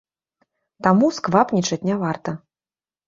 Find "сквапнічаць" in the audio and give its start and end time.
1.17-1.81